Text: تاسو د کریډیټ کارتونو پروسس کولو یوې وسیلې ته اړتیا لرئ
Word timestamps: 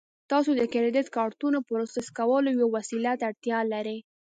تاسو 0.31 0.51
د 0.59 0.61
کریډیټ 0.73 1.07
کارتونو 1.17 1.57
پروسس 1.67 2.07
کولو 2.17 2.49
یوې 2.55 2.67
وسیلې 2.75 3.13
ته 3.19 3.23
اړتیا 3.29 3.59
لرئ 3.73 3.99